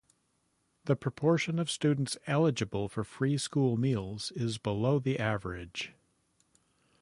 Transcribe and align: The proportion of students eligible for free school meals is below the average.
The 0.85 0.95
proportion 0.95 1.59
of 1.59 1.69
students 1.69 2.17
eligible 2.25 2.89
for 2.89 3.03
free 3.03 3.37
school 3.37 3.77
meals 3.77 4.31
is 4.31 4.57
below 4.57 4.97
the 4.97 5.19
average. 5.19 5.91